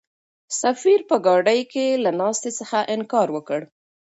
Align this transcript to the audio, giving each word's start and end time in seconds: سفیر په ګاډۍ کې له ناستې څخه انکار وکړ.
سفیر 0.61 0.99
په 1.09 1.15
ګاډۍ 1.25 1.61
کې 1.71 1.85
له 2.03 2.11
ناستې 2.19 2.51
څخه 2.59 2.79
انکار 2.93 3.27
وکړ. 3.35 3.61